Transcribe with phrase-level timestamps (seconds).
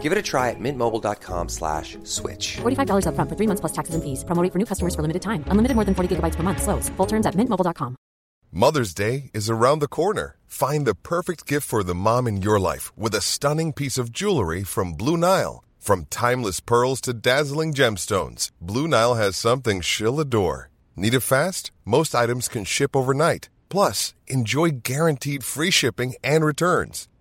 [0.00, 2.56] Give it a try at mintmobile.com slash switch.
[2.62, 4.24] $45 upfront for three months plus taxes and fees.
[4.24, 5.44] Promo rate for new customers for limited time.
[5.48, 6.62] Unlimited more than 40 gigabytes per month.
[6.62, 6.88] Slows.
[6.96, 7.94] Full terms at mintmobile.com.
[8.52, 10.36] Mother's Day is around the corner.
[10.48, 14.10] Find the perfect gift for the mom in your life with a stunning piece of
[14.10, 15.62] jewelry from Blue Nile.
[15.78, 20.68] From timeless pearls to dazzling gemstones, Blue Nile has something she'll adore.
[20.96, 21.70] Need it fast?
[21.84, 23.48] Most items can ship overnight.
[23.68, 27.06] Plus, enjoy guaranteed free shipping and returns.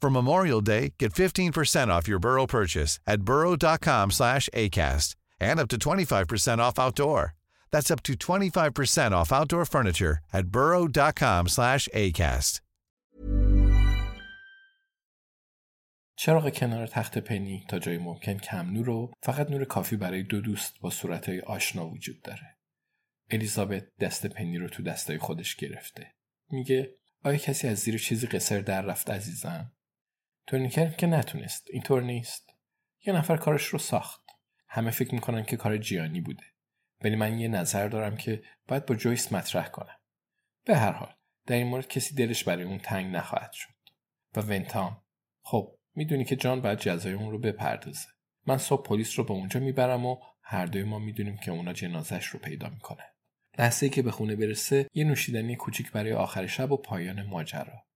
[0.00, 5.68] For Memorial Day, get 15% off your Burrow purchase at burrow.com slash ACAST and up
[5.68, 7.34] to 25% off outdoor.
[7.70, 12.60] That's up to 25% off outdoor furniture at burrow.com slash ACAST.
[16.16, 20.40] چراغ کنار تخت پنی تا جای ممکن کم نور و فقط نور کافی برای دو
[20.40, 22.56] دوست با صورتهای آشنا وجود داره.
[23.30, 26.14] الیزابت دست پنی رو تو دستای خودش گرفته.
[26.50, 29.72] میگه آیا کسی از زیر چیزی قصر در رفت عزیزم؟
[30.46, 31.66] تورنیکر که نتونست.
[31.70, 32.50] اینطور نیست.
[33.06, 34.20] یه نفر کارش رو ساخت.
[34.68, 36.44] همه فکر می‌کنن که کار جیانی بوده.
[37.04, 39.96] ولی من یه نظر دارم که باید با جویس مطرح کنم.
[40.64, 41.14] به هر حال
[41.46, 43.74] در این مورد کسی دلش برای اون تنگ نخواهد شد.
[44.36, 45.02] و ونتام
[45.42, 48.08] خب می‌دونی که جان باید جزای اون رو بپردازه.
[48.46, 52.26] من صبح پلیس رو به اونجا می‌برم و هر دوی ما می‌دونیم که اونا جنازش
[52.26, 53.06] رو پیدا می‌کنن.
[53.58, 57.86] لحظه که به خونه برسه یه نوشیدنی کوچیک برای آخر شب و پایان ماجرا.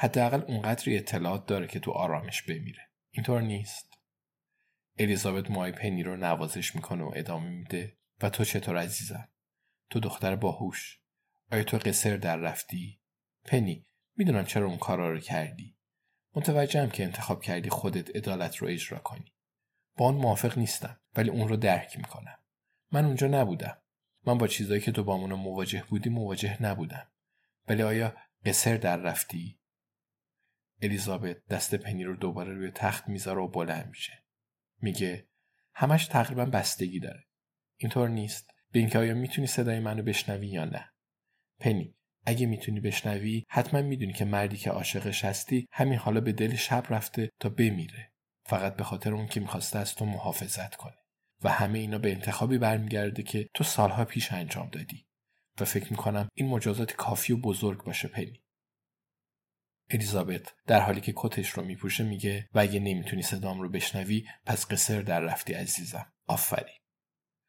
[0.00, 2.88] حداقل اونقدری اطلاعات داره که تو آرامش بمیره.
[3.10, 3.98] اینطور نیست.
[4.98, 9.28] الیزابت مای پنی رو نوازش می‌کنه و ادامه میده و تو چطور عزیزم؟
[9.90, 11.00] تو دختر باهوش.
[11.52, 13.00] آیا تو قصر در رفتی؟
[13.44, 13.86] پنی
[14.16, 15.76] می‌دونم چرا اون کارا رو کردی.
[16.34, 19.32] متوجهم که انتخاب کردی خودت عدالت رو اجرا کنی.
[19.96, 22.38] با اون موافق نیستم ولی اون رو درک می‌کنم.
[22.92, 23.82] من اونجا نبودم.
[24.26, 27.12] من با چیزایی که تو با مواجه بودی مواجه نبودم.
[27.68, 29.58] ولی آیا قصر در رفتی؟
[30.82, 34.24] الیزابت دست پنی رو دوباره روی تخت می‌ذاره و بلند میشه.
[34.80, 35.28] میگه
[35.74, 37.24] همش تقریبا بستگی داره.
[37.76, 38.50] اینطور نیست.
[38.72, 40.92] به اینکه آیا می‌تونی صدای منو بشنوی یا نه.
[41.60, 41.94] پنی
[42.26, 46.86] اگه می‌تونی بشنوی حتما می‌دونی که مردی که عاشقش هستی همین حالا به دل شب
[46.90, 48.12] رفته تا بمیره.
[48.44, 50.96] فقط به خاطر اون که می‌خواسته از تو محافظت کنه.
[51.42, 55.06] و همه اینا به انتخابی برمیگرده که تو سالها پیش انجام دادی
[55.60, 58.42] و فکر می‌کنم این مجازات کافی و بزرگ باشه پنی
[59.90, 64.66] الیزابت در حالی که کتش رو میپوشه میگه و اگه نمی‌تونی صدام رو بشنوی پس
[64.66, 66.12] قصر در رفتی عزیزم.
[66.26, 66.76] آفرین.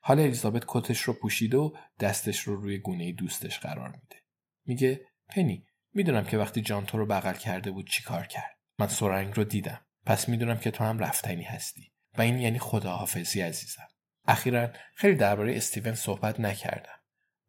[0.00, 4.22] حالا الیزابت کتش رو پوشیده و دستش رو روی گونه دوستش قرار میده.
[4.66, 8.58] میگه پنی می‌دونم که وقتی جان تو رو بغل کرده بود چی کار کرد.
[8.78, 9.86] من سرنگ رو دیدم.
[10.06, 11.92] پس می‌دونم که تو هم رفتنی هستی.
[12.18, 13.88] و این یعنی خداحافظی عزیزم.
[14.26, 16.98] اخیرا خیلی درباره استیون صحبت نکردم.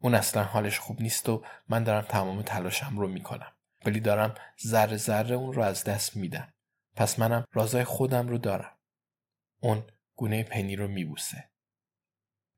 [0.02, 3.52] اون اصلا حالش خوب نیست و من دارم تمام تلاشم رو می‌کنم.
[3.86, 4.36] ولی دارم
[4.66, 6.54] ذره ذره اون رو از دست میدم.
[6.96, 8.78] پس منم رازای خودم رو دارم.
[9.60, 9.84] اون
[10.16, 11.50] گونه پنی رو میبوسه.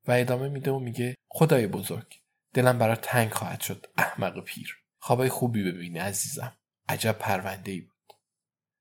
[0.07, 2.21] و ادامه میده و میگه خدای بزرگ
[2.53, 4.77] دلم برای تنگ خواهد شد احمق پیر.
[4.99, 6.57] خوابای خوبی ببینی عزیزم.
[6.89, 8.13] عجب پرونده ای بود.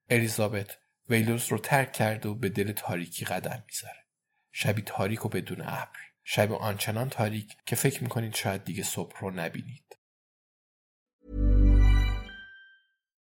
[0.08, 0.78] الیزابت
[1.08, 4.06] ویلوز رو ترک کرده و به دل تاریکی قدم می‌ذاره
[4.52, 5.98] شبی تاریک و بدون ابر.
[6.24, 9.89] شب آنچنان تاریک که فکر می‌کنید شاید دیگه صبح رو نبینید.